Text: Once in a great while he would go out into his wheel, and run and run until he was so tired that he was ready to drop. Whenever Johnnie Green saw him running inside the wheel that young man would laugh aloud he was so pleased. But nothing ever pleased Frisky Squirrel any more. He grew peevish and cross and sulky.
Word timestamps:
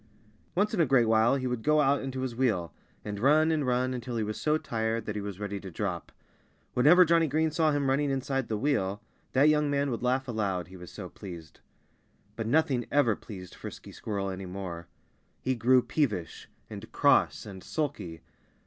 Once 0.55 0.73
in 0.73 0.81
a 0.81 0.85
great 0.87 1.05
while 1.07 1.35
he 1.35 1.45
would 1.45 1.61
go 1.61 1.79
out 1.79 2.01
into 2.01 2.21
his 2.21 2.35
wheel, 2.35 2.73
and 3.05 3.19
run 3.19 3.51
and 3.51 3.67
run 3.67 3.93
until 3.93 4.15
he 4.17 4.23
was 4.23 4.41
so 4.41 4.57
tired 4.57 5.05
that 5.05 5.13
he 5.15 5.21
was 5.21 5.39
ready 5.39 5.59
to 5.59 5.69
drop. 5.69 6.11
Whenever 6.73 7.05
Johnnie 7.05 7.27
Green 7.27 7.51
saw 7.51 7.71
him 7.71 7.87
running 7.87 8.09
inside 8.09 8.47
the 8.47 8.57
wheel 8.57 8.99
that 9.33 9.47
young 9.47 9.69
man 9.69 9.91
would 9.91 10.01
laugh 10.01 10.27
aloud 10.27 10.69
he 10.69 10.75
was 10.75 10.89
so 10.91 11.07
pleased. 11.07 11.59
But 12.35 12.47
nothing 12.47 12.87
ever 12.91 13.15
pleased 13.15 13.53
Frisky 13.53 13.91
Squirrel 13.91 14.31
any 14.31 14.47
more. 14.47 14.87
He 15.39 15.53
grew 15.53 15.83
peevish 15.83 16.49
and 16.67 16.91
cross 16.91 17.45
and 17.45 17.63
sulky. 17.63 18.21